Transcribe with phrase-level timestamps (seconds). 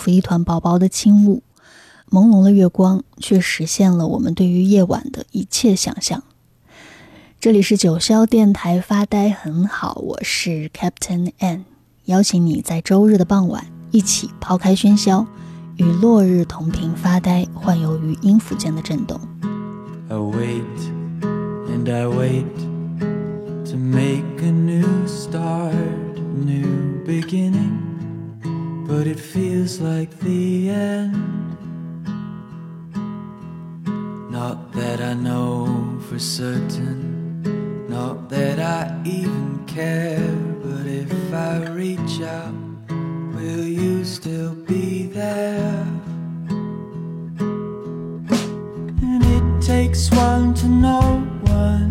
[0.00, 1.42] 仿佛一团薄薄的轻雾，
[2.10, 6.22] 朦胧的月光却实现了我们对于夜晚的一切想象。
[7.38, 11.66] 这里是九霄电台发呆很好，我是 Captain N，
[12.06, 15.26] 邀请你在周日的傍晚一起抛开喧嚣，
[15.76, 19.20] 与落日同频发呆，幻游于音符间的震动。
[20.08, 20.62] I wait
[21.68, 22.46] and I wait
[23.70, 25.74] to make a new start,
[26.34, 27.89] new beginning,
[28.90, 31.14] but it feels like the end.
[34.30, 37.10] Not that I know for certain
[37.90, 40.32] not that I even care,
[40.62, 42.54] but if I reach out,
[43.34, 45.86] will you still be there?
[49.02, 51.90] And it takes one to know one,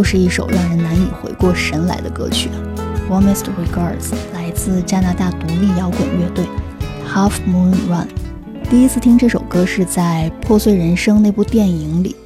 [0.00, 2.48] 又是一首让人难以回过神来的歌曲。
[3.10, 6.46] Warmest Regards 来自加拿大独立摇滚乐队
[7.06, 8.08] Half Moon Run。
[8.70, 12.16] 第一次听这首歌是在《破碎人生》那部电影里，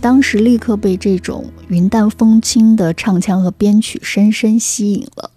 [0.00, 5.30] 当时立刻被这种云淡风轻的唱腔和编曲深深吸引了。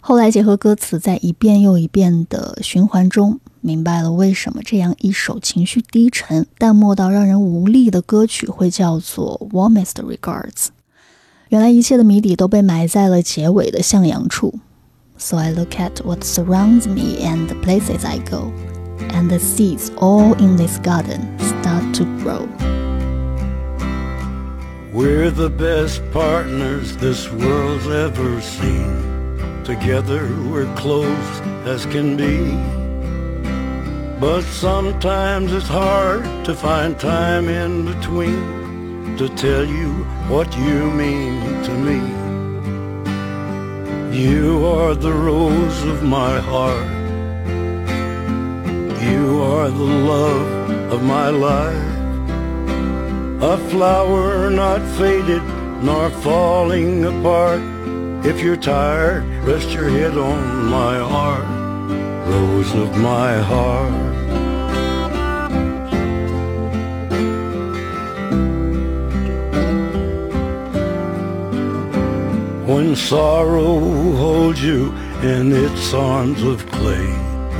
[0.00, 10.68] 后来结合歌词，在一遍又一遍的循环中，明白了为什么这样一首情绪低沉、淡漠到让人无力的歌曲会叫做 Warmest Regards。
[11.49, 14.59] 原来一切的谜底都被埋在了结尾的向阳处。
[15.17, 18.51] So I look at what surrounds me and the places I go,
[19.09, 22.47] and the seeds all in this garden start to grow.
[24.93, 29.15] We're the best partners this world's ever seen.
[29.63, 32.55] Together we're close as can be.
[34.19, 38.58] But sometimes it's hard to find time in between
[39.20, 39.90] to tell you
[40.32, 42.00] what you mean to me.
[44.18, 46.88] You are the rose of my heart.
[49.12, 51.92] You are the love of my life.
[53.42, 55.42] A flower not faded
[55.82, 57.60] nor falling apart.
[58.24, 61.44] If you're tired, rest your head on my heart,
[62.26, 64.09] rose of my heart.
[72.70, 73.80] When sorrow
[74.14, 74.92] holds you
[75.24, 77.10] in its arms of clay,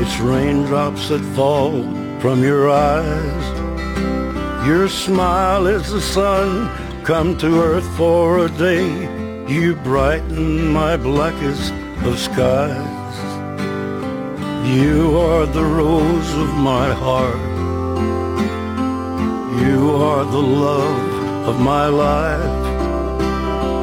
[0.01, 1.83] it's raindrops that fall
[2.21, 3.45] from your eyes.
[4.65, 6.69] Your smile is the sun
[7.03, 8.87] come to earth for a day.
[9.53, 11.73] You brighten my blackest
[12.05, 13.17] of skies.
[14.65, 17.49] You are the rose of my heart.
[19.61, 22.80] You are the love of my life.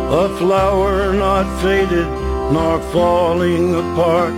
[0.10, 2.08] A flower not faded
[2.54, 4.34] nor falling apart.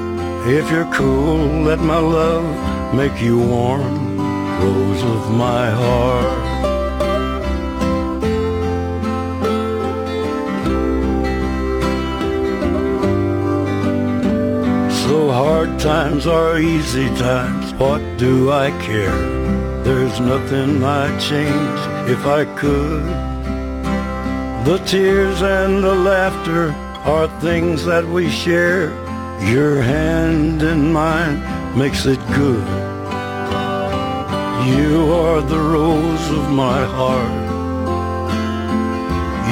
[0.47, 4.17] If you're cool, let my love make you warm,
[4.59, 6.49] rose of my heart.
[15.03, 19.21] So hard times are easy times, what do I care?
[19.83, 23.28] There's nothing I'd change if I could.
[24.69, 26.69] The tears and the laughter
[27.03, 28.91] are things that we share.
[29.41, 31.41] Your hand in mine
[31.75, 32.67] makes it good.
[34.77, 37.39] You are the rose of my heart.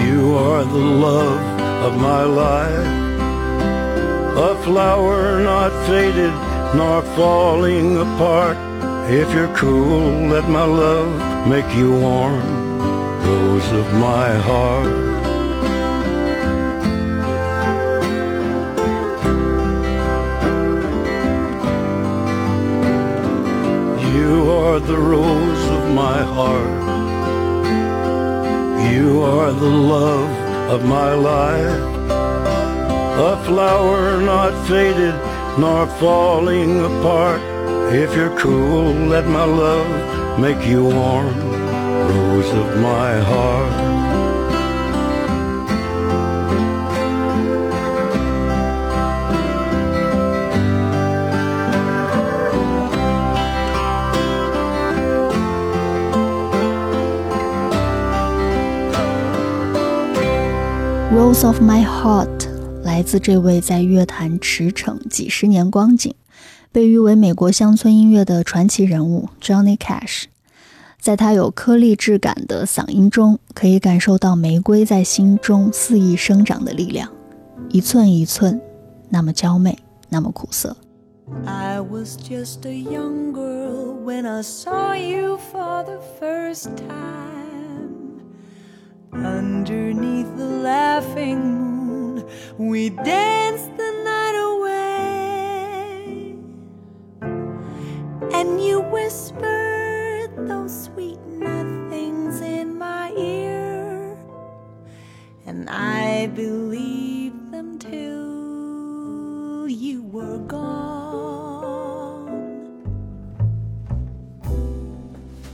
[0.05, 1.41] You are the love
[1.88, 2.88] of my life.
[4.38, 6.36] A flower not faded
[6.77, 8.57] nor falling apart.
[9.09, 12.67] If you're cool, let my love make you warm
[13.57, 15.06] rose of my heart.
[24.77, 26.81] Are the rose of my heart.
[28.93, 30.29] You are the love
[30.69, 31.81] of my life.
[33.31, 35.15] A flower not faded
[35.57, 37.41] nor falling apart.
[37.91, 41.36] If you're cool, let my love make you warm
[42.12, 43.66] rose of my heart.
[61.27, 62.48] Rose of My Heart
[62.84, 66.15] 来自这位在乐坛驰骋几十年光景，
[66.72, 70.27] 被誉为美国乡村音乐的传奇人物 Johnny Cash。
[71.01, 77.12] 在他有颗粒质感的嗓音中，可以感受到玫瑰在心中肆意生长的力量，
[77.72, 78.62] 一寸一寸，
[79.10, 80.77] 那么娇媚，那么苦涩。
[81.46, 87.37] I was just a young girl when I saw you for the first time.
[89.13, 92.25] Underneath the laughing moon,
[92.57, 96.35] we danced the night away.
[98.33, 104.17] And you whispered those sweet nothings in my ear,
[105.45, 110.67] and I believed them till you were gone.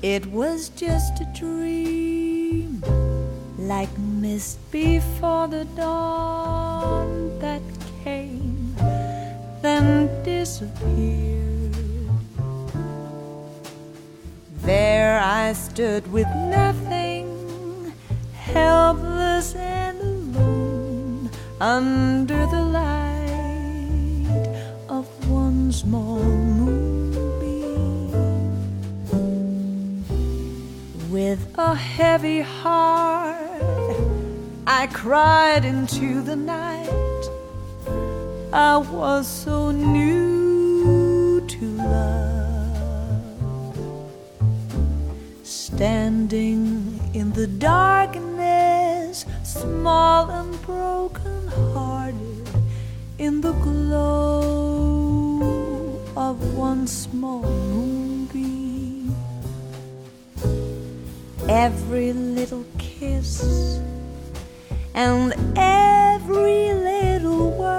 [0.02, 2.13] It was just a dream,
[4.24, 7.62] mist before the dawn that
[8.06, 8.74] came,
[9.62, 11.76] then disappeared.
[14.62, 17.28] There I stood with nothing,
[18.32, 24.48] helpless and alone, under the light
[24.88, 26.24] of one small
[26.60, 28.14] moonbeam.
[31.12, 33.23] With a heavy heart,
[34.76, 36.90] I cried into the night.
[38.52, 42.78] I was so new to love.
[45.44, 52.48] Standing in the darkness, small and broken hearted,
[53.20, 55.40] in the glow
[56.18, 59.16] of one small moonbeam.
[61.48, 63.83] Every little kiss
[64.94, 67.78] and every little word,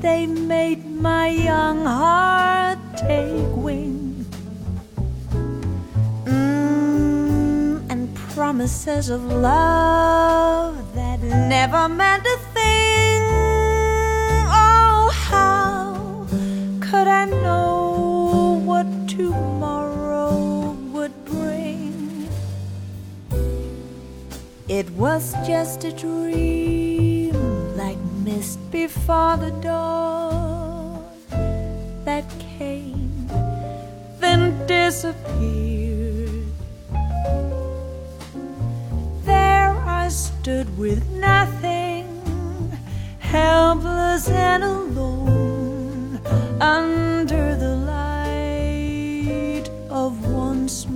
[0.00, 4.24] they made my young heart take wing.
[6.24, 12.35] Mm, and promises of love that never meant a
[24.76, 27.32] It was just a dream,
[27.78, 31.02] like mist before the dawn,
[32.04, 32.24] that
[32.58, 33.26] came,
[34.20, 36.44] then disappeared.
[39.24, 42.06] There I stood with nothing,
[43.18, 46.20] helpless and alone,
[46.60, 50.95] under the light of one small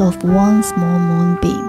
[0.00, 1.64] of one small moonbeam.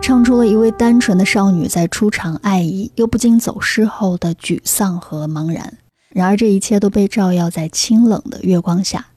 [0.00, 5.74] 唱出了一位单纯的少女在初尝爱意又不禁走失后的沮丧和茫然。
[6.10, 9.08] 然而，这一切都被照耀在清冷的月光下。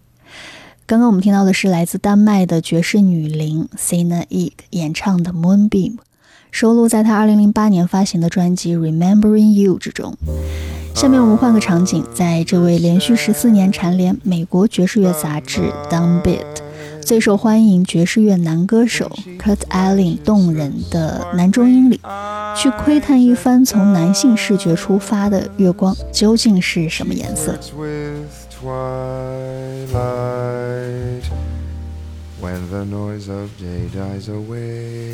[0.86, 5.70] 刚刚我们听到的是来自丹麦的爵士女伶 Sina Eek 演唱的《Moonbeam》，
[6.52, 10.18] 收录在她2008年发行的专辑《Remembering You》之中。
[10.94, 16.24] 下面我们换个场景，在这位连续十四年蝉联美国爵士乐杂志《Downbeat》
[17.12, 22.00] 最受欢迎爵士乐男歌手 Kurt Elling 动人的男中音里，
[22.56, 27.60] 去窥探一番从男性视觉出发的月光究竟是什么颜色。
[27.78, 29.92] With twilight
[32.42, 35.12] when the noise of day dies away.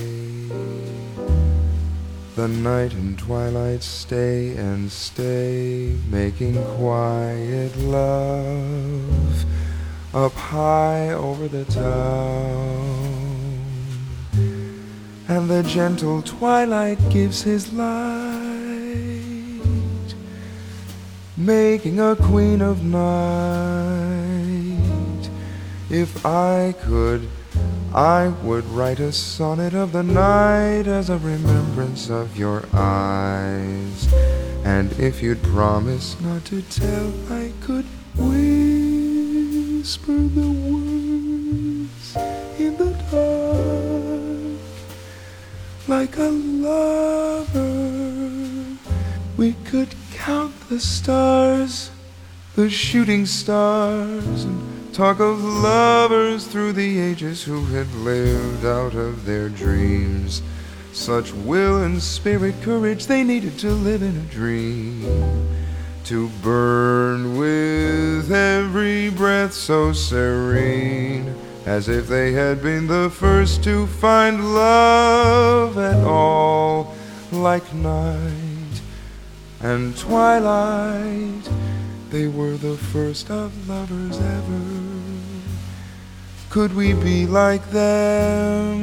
[2.36, 8.44] The night and twilight stay and stay, making quiet love
[10.18, 12.98] up high over the town.
[15.28, 18.48] And the gentle twilight gives his light
[21.38, 24.10] making a queen of night.
[25.92, 27.30] If I could,
[27.94, 34.12] I would write a sonnet of the night as a remembrance of your eyes.
[34.66, 37.86] And if you'd promise not to tell, I could
[39.88, 42.18] whisper the words
[42.60, 44.60] in the dark
[45.88, 47.70] like a lover.
[49.38, 51.90] We could count the stars,
[52.58, 59.24] the shooting stars, and talk of lovers through the ages who had lived out of
[59.24, 60.42] their dreams.
[60.92, 65.06] Such will and spirit, courage they needed to live in a dream.
[66.08, 73.88] To burn with every breath so serene, as if they had been the first to
[73.88, 76.96] find love at all
[77.34, 78.82] like night
[79.60, 81.50] and twilight.
[82.10, 84.62] They were the first of lovers ever.
[86.50, 88.80] Could we be like them?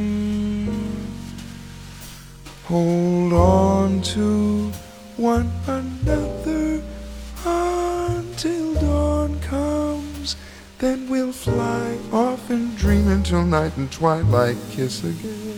[2.65, 4.71] Hold on to
[5.17, 6.83] one another
[10.85, 15.54] Then we'll fly off and dream until night and twilight kiss again.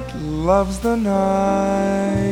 [0.00, 2.24] Twilight loves the night.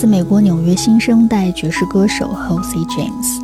[0.00, 3.42] 自美国纽约新生代爵士歌手 Halsey James，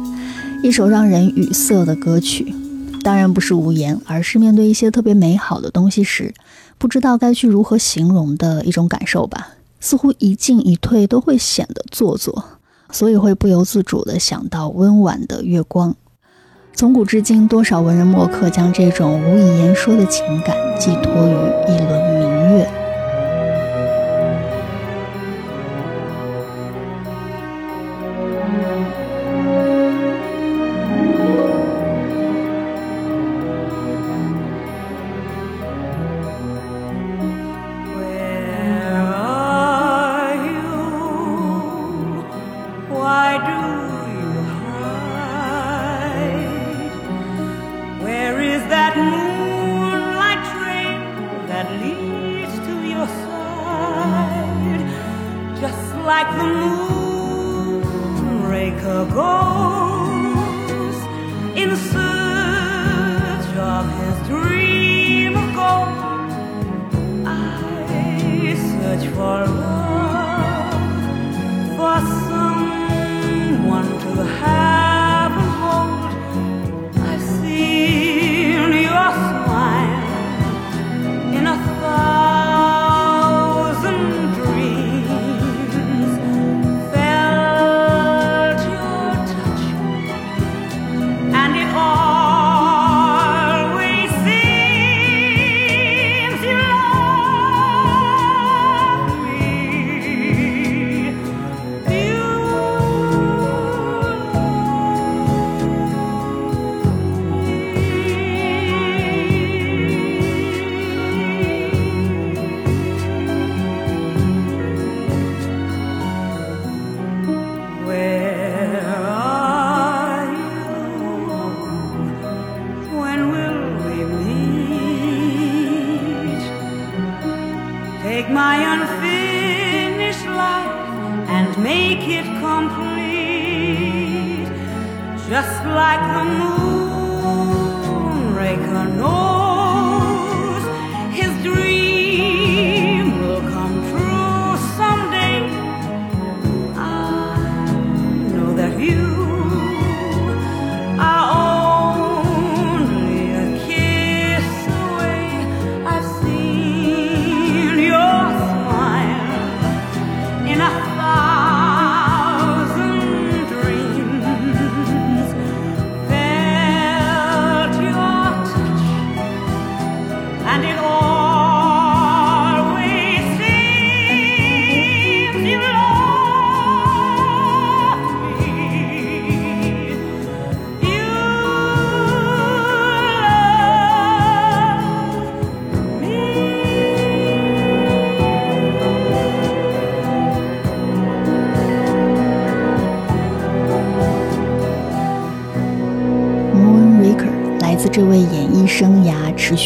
[0.62, 2.54] 一首让人语塞的歌曲。
[3.02, 6.32] 当然不是无言，而是面对一些特别美好的东西时，
[6.78, 9.48] 不知道该去如何形容的一种感受吧。
[9.80, 12.44] 似乎一进一退都会显得做作，
[12.92, 15.96] 所以会不由自主地想到温婉的月光。
[16.72, 21.32] 从古至今，多少文人墨客将这种无以言说的情感寄托于
[21.66, 22.23] 一轮明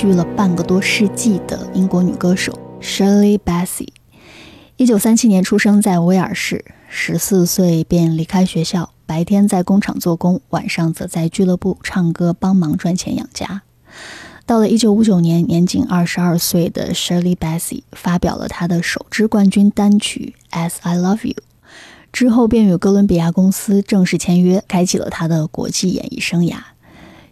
[0.01, 3.89] 续了半个多世纪的英国女歌手 Shirley Bassey。
[4.77, 13.63] 一九三七年出生在威尔士，十四岁便离开学校，白天在工厂做工，晚上则在俱乐部唱歌，帮忙赚钱养家。
[14.47, 21.35] 到了1959年，年仅22岁的 Shirley Bassey 发表了她的首支冠军单曲《As I Love You》，
[22.13, 26.59] 之后便与哥伦比亚公司正式签约，开启了她的国际演艺生涯。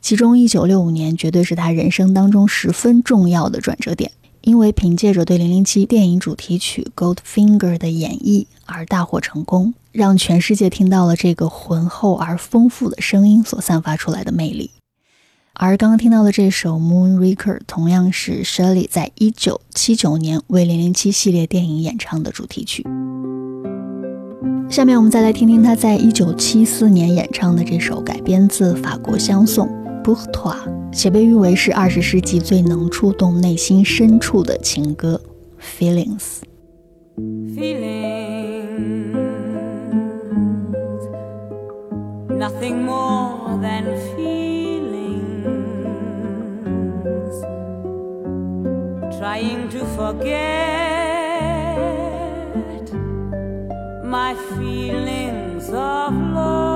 [0.06, 14.70] 其中，1965年绝对是他人生当中十分重要的转折点，因为凭借着对《007》电影主题曲《Goldfinger》的演绎而大获成功，让全世界听到了这个浑厚而丰富的声音所散发出来的魅力。
[15.54, 22.86] 而刚刚听到的这首《Moonraker》同样是 Shirley 在一九七九年为《零零七》系列电影演唱的主题曲。
[24.70, 29.66] 下面我们再来听听他在一九七四年演唱的这首改编自法国香颂
[30.06, 30.56] 《b o u r t o i
[30.92, 35.20] 且被誉为是二十世纪最能触动内心深处的情歌
[35.82, 36.42] 《Feelings》。
[42.38, 45.16] Nothing more than feelings.
[49.18, 50.36] Trying to forget
[54.04, 56.75] my feelings of love.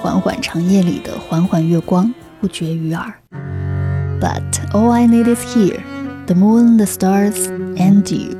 [0.00, 3.12] 缓缓长夜里的缓缓月光不绝于耳
[4.18, 4.42] but
[4.72, 5.78] all i need is here
[6.24, 8.39] the moon the stars and you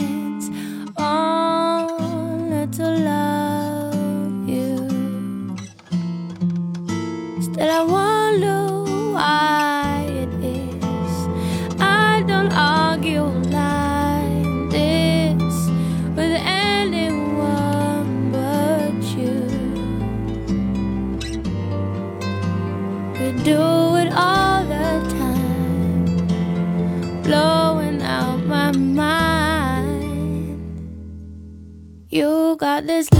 [32.61, 33.10] got this.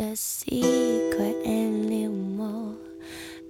[0.00, 2.74] a secret anymore.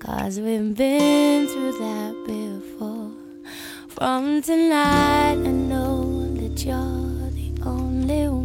[0.00, 3.12] Cause we've been through that before.
[3.88, 8.39] From tonight, I know that you're the only one.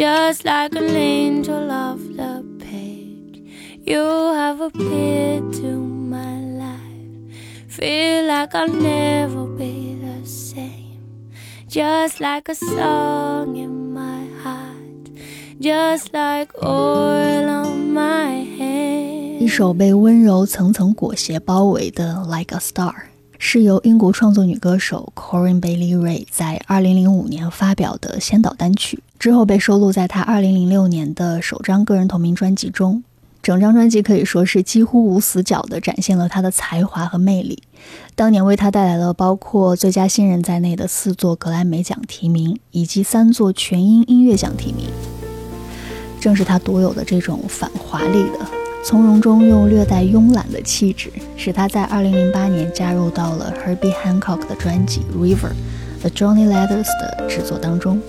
[0.00, 3.42] just like an angel off the page.
[3.84, 4.02] You
[4.34, 7.36] have appeared to my life,
[7.68, 11.30] feel like I'll never be the same,
[11.68, 15.10] just like a song in my heart,
[15.60, 19.40] just like oil on my hand.
[19.40, 22.92] 一首被温柔层层裹挟包围的《Like a Star》，
[23.43, 33.03] 是由英国创作女歌手 Corinne Bailey Rae 在2005年发表的先导单曲，之后被收录在她2006年的首张个人同名专辑中。
[33.41, 37.63] 整张专辑可以说是几乎无死角地展现了她的才华和魅力，
[38.13, 44.85] 当年为她带来了包括最佳新人在内的四座格莱美奖提名，以及三座全英音乐奖提名。
[46.19, 48.39] 正是她独有的这种反华丽的、
[48.83, 55.35] 从容中又略带慵懒的气质，使他在2008年加入到了 Herbie Hancock 的专辑《River》
[56.01, 58.01] The Johnny Letters 的制作当中。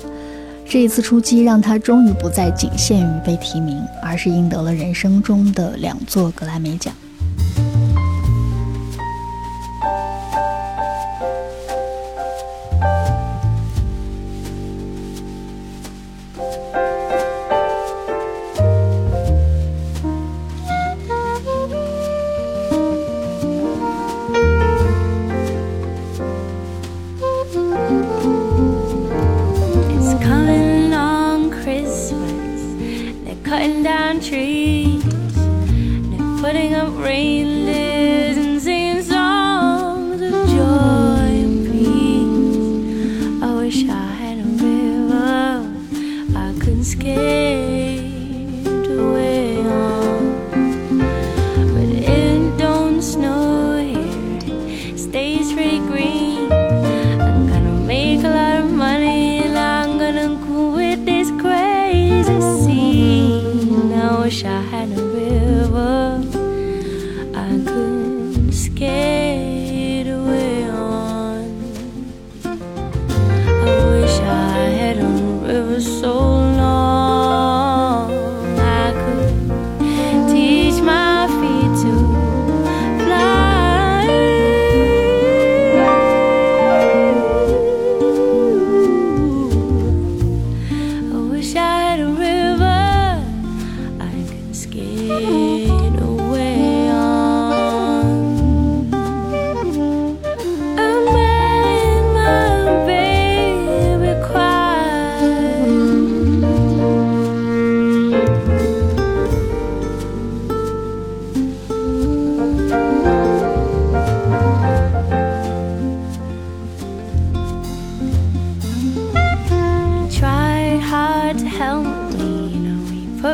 [0.66, 6.95] 这一次出击，让他终于不再仅限于被提名，而是赢得了人生中的两座格莱美奖。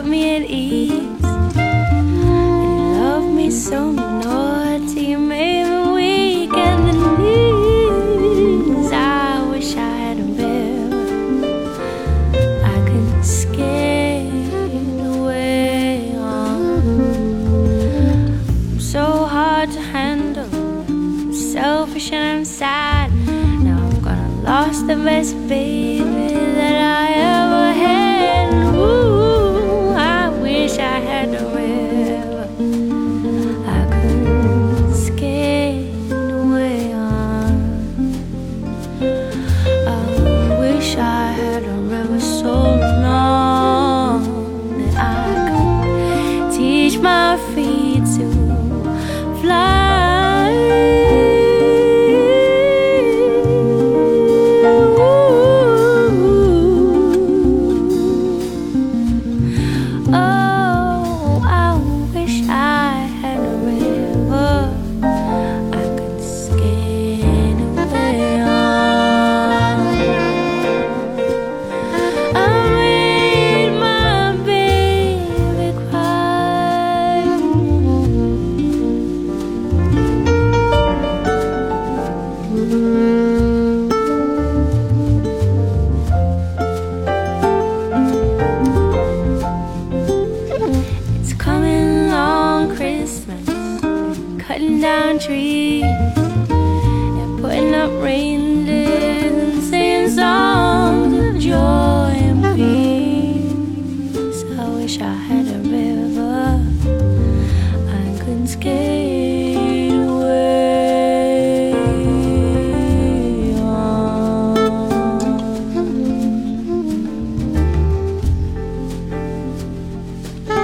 [0.01, 0.92] Put me at ease.
[0.92, 1.03] You
[3.01, 4.47] love me so naughty,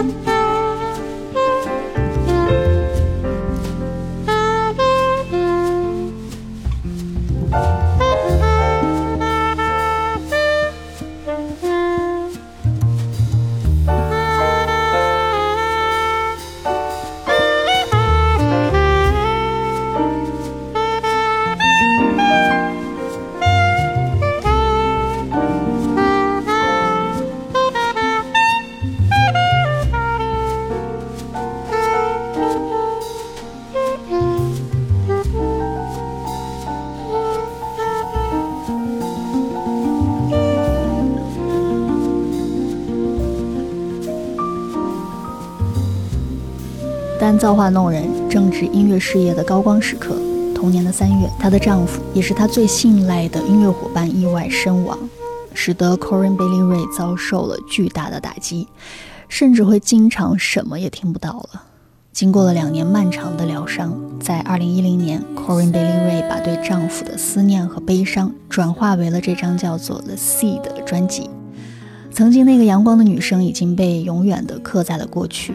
[0.05, 0.34] Bye.
[47.45, 50.17] 造化弄人，正值音乐事业的高光时刻。
[50.55, 54.99] 同年的三月，她的丈夫也是她最信赖的音乐伙伴意外身亡，
[55.53, 58.67] 使得 Corinne Bailey Ray 遭受了巨大的打击，
[59.29, 61.65] 甚至会经常什么也听不到了。
[62.13, 71.29] 经过了两年漫长的疗伤，在2010年，Corinne Bailey Ray 把对丈夫的思念和悲伤转化为了这张叫做《The Sea》的专辑。
[72.11, 75.55] 曾经那个阳光的女生已经被永远地刻在了过去。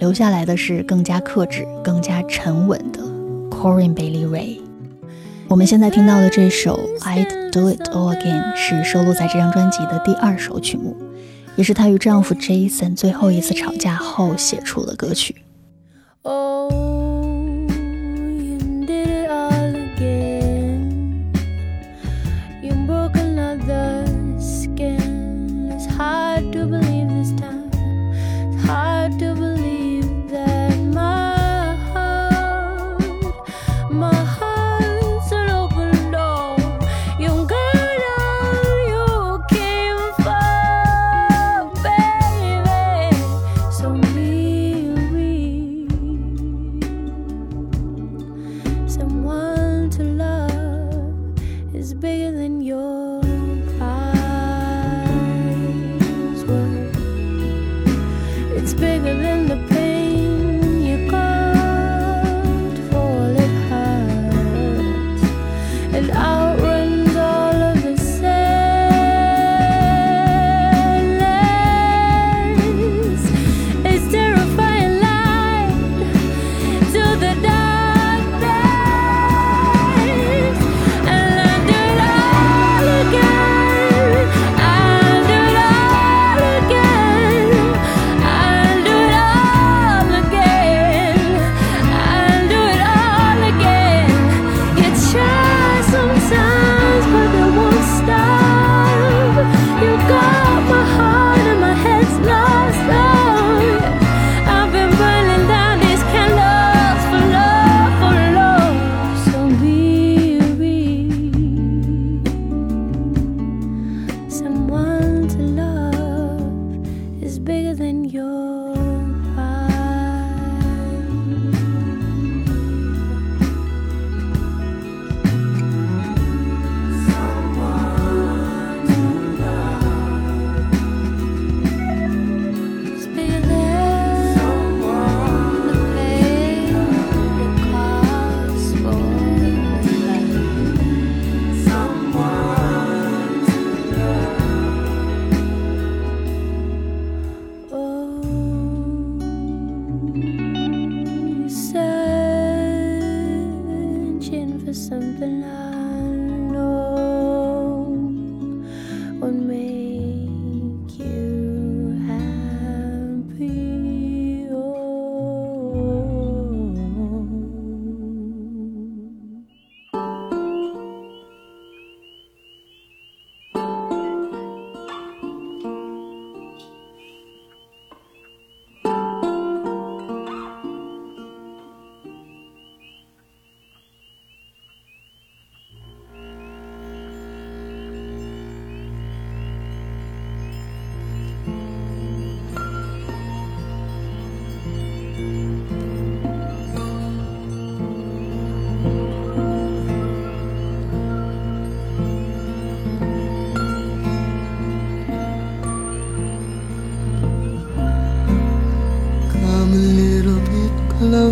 [0.00, 3.02] 留下来的是更加克制、更加沉稳的
[3.50, 4.58] Corinne Bailey Ray。
[5.46, 10.96] 我们现在听到的这首《I'd Do It All Again》是收录在这张专辑的第二首曲目，
[11.54, 15.34] 也是她与丈夫 Jason 最后一次吵架后写出的歌曲。
[51.94, 53.19] Bigger than your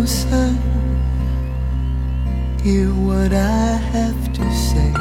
[0.09, 0.57] son,
[2.63, 4.98] hear what I have to say.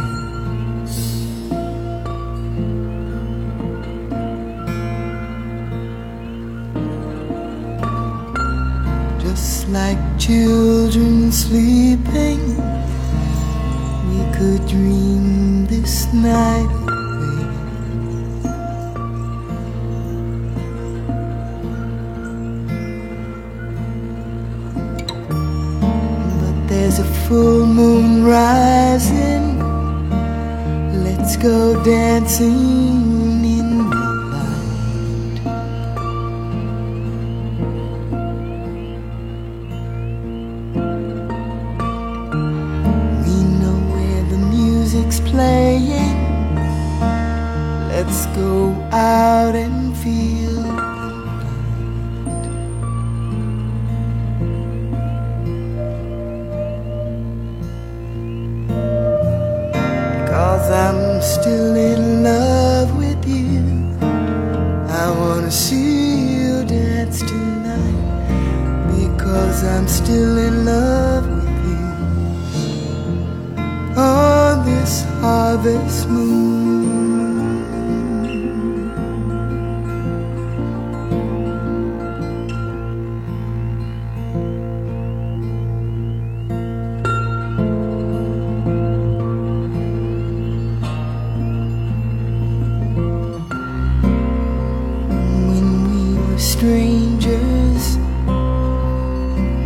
[96.69, 97.97] Strangers,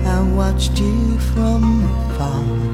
[0.06, 2.71] I watched you from afar.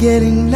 [0.00, 0.49] Getting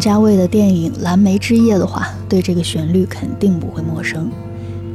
[0.00, 4.30] 家卫的电影《蓝莓之夜》的话，对这个旋律肯定不会陌生。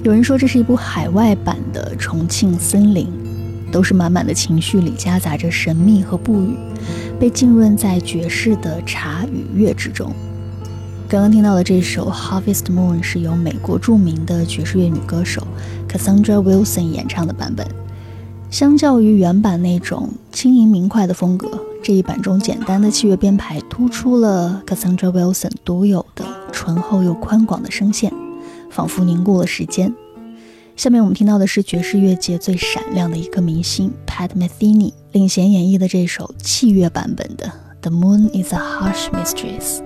[0.03, 3.07] 有人说这是一部海外版的《重庆森林》，
[3.71, 6.57] 都是满满的情绪里夹杂着神秘和不语，
[7.19, 10.11] 被浸润在爵士的茶与乐之中。
[11.07, 15.45] 刚刚听到的这首《Harvest Moon》是由美国著名的爵士乐女歌手
[15.87, 17.65] Cassandra Wilson 演唱的版本。
[18.49, 21.47] 相较于原版那种轻盈明快的风格，
[21.85, 28.11] 这一版中简单的器乐编排突出了 Cassandra Wilson 独有的醇厚又宽广的声线，
[28.71, 29.93] 仿佛凝固了时间。
[30.75, 37.45] 下面我们听到的是爵士乐界最闪亮的一颗明星 Pat Metheny 领衔演绎的这首器乐版本的
[37.81, 39.77] 《The Moon Is a Harsh Mistress》。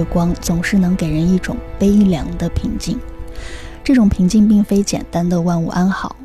[0.00, 2.98] 月光总是能给人一种悲凉的平静，
[3.84, 6.16] 这种平静并非简单的万物安好，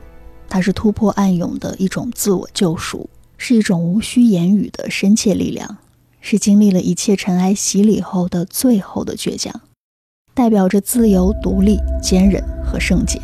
[0.48, 5.76] 它是突破暗涌的一种自我救赎，是一种无需言语的深切力量，
[6.22, 9.54] 是经历了一切尘埃洗礼后的最后的倔强，
[10.34, 13.20] 代表着自由、独立、坚韧和圣洁。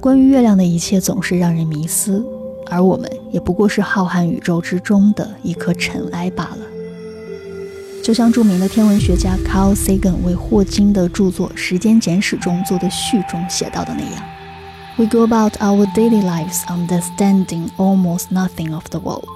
[0.00, 2.24] 关于月亮的一切总是让人迷思，
[2.70, 6.58] 而我们也不过是浩瀚宇宙之中的一颗尘埃罢了。
[8.05, 19.29] 就像着名的天文学家 Carl Sagan 为霍金的着作《时间简史》中做的序中写到的那样：“We go about our daily lives understanding almost nothing of the world.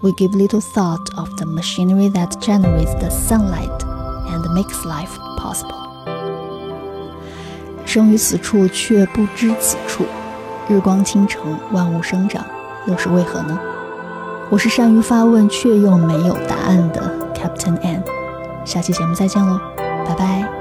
[0.00, 3.78] We give little thought of the machinery that generates the sunlight
[4.28, 5.84] and makes life possible.”
[7.86, 10.04] 生于此处，却不知此处。
[10.68, 12.44] 日光倾城，万物生长，
[12.86, 13.58] 又是为何呢？
[14.50, 18.03] 我是善于发问却又没有答案的 Captain N。
[18.65, 19.59] 下期节目再见喽，
[20.05, 20.58] 拜拜。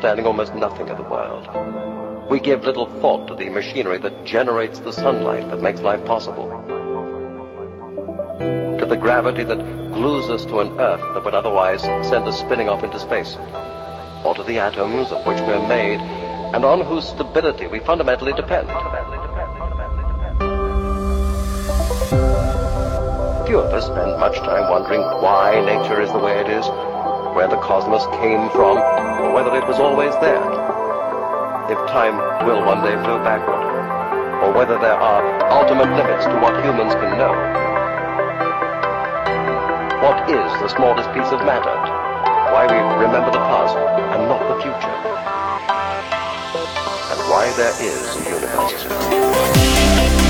[0.00, 1.46] Understanding almost nothing of the world.
[2.30, 6.48] We give little thought to the machinery that generates the sunlight that makes life possible.
[8.78, 9.58] To the gravity that
[9.92, 13.36] glues us to an earth that would otherwise send us spinning off into space.
[14.24, 18.68] Or to the atoms of which we're made and on whose stability we fundamentally depend.
[23.46, 26.89] Few of us spend much time wondering why nature is the way it is,
[27.40, 30.44] where the cosmos came from, or whether it was always there.
[31.72, 33.64] If time will one day flow backward,
[34.44, 37.32] or whether there are ultimate limits to what humans can know.
[40.04, 41.72] What is the smallest piece of matter?
[42.52, 42.76] Why we
[43.06, 44.96] remember the past and not the future?
[47.08, 50.29] And why there is a universe.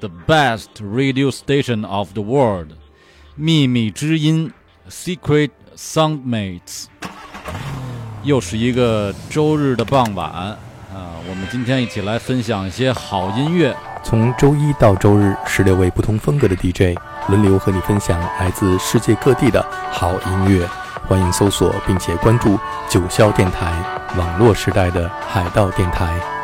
[0.00, 2.68] ，the best radio station of the world，
[3.34, 4.52] 秘密之音
[4.90, 6.86] ，secret soundmates。
[8.24, 10.56] 又是一个周日的傍晚啊，
[11.28, 13.74] 我们今天一起来分享一些好音乐。
[14.02, 20.68] 从周一到周日，十六位不同风格的 DJ 轮流和你分享来自世界各地的好音乐。
[21.06, 23.72] 欢迎搜索并且关注九霄电台，
[24.16, 26.37] 网络时代的海盗电台。